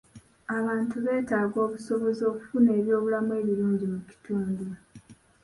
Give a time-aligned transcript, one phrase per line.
[0.57, 4.65] Abantu beetaaga obusobozi okufuna ebyobulamu ebirungi mu kitundu.